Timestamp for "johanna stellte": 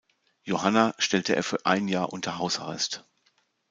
0.41-1.35